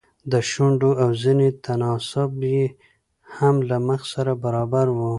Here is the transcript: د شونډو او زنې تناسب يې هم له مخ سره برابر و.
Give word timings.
د 0.31 0.33
شونډو 0.49 0.91
او 1.03 1.09
زنې 1.23 1.49
تناسب 1.65 2.31
يې 2.53 2.65
هم 3.35 3.55
له 3.69 3.77
مخ 3.87 4.01
سره 4.13 4.31
برابر 4.43 4.87
و. 4.97 4.99